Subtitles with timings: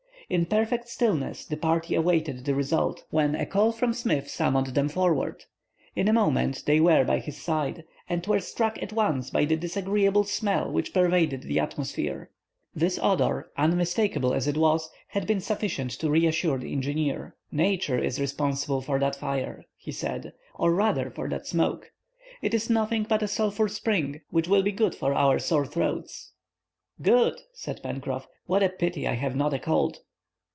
[0.29, 4.87] In perfect stillness the party awaited the result, when a call from Smith summoned them
[4.87, 5.43] forward.
[5.93, 9.57] In a moment they were by his side, and were struck at once by the
[9.57, 12.29] disagreeable smell which pervaded the atmosphere.
[12.73, 17.35] This odor, unmistakable as it was, had been sufficient to reassure the engineer.
[17.51, 21.91] "Nature is responsible for that fire," he said, "or rather for that smoke.
[22.41, 26.31] It is nothing but a sulphur spring, which will be good for our sore throats."
[27.01, 29.99] "Good!" said Pencroff; "what a pity I have not a cold!"